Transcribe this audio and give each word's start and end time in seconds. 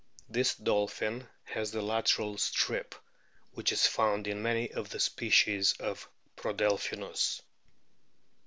This 0.27 0.55
dolphin 0.55 1.27
has 1.43 1.69
the 1.69 1.81
lateral 1.83 2.35
strip 2.39 2.95
which 3.51 3.71
is 3.71 3.85
found 3.85 4.25
in 4.25 4.41
many 4.41 4.71
of 4.71 4.89
the 4.89 4.99
species 4.99 5.73
of 5.73 6.09
Prodelphinus. 6.35 7.43